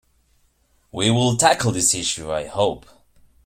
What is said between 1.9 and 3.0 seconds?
issue, I hope.